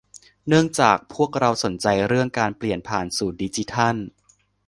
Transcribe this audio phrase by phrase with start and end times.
[0.47, 3.95] เนื่องจากพวกเราสนใจเรื่องการเปลี่ยนผ่านสู่ดิจิทัล